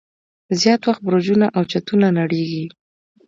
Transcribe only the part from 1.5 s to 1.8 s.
او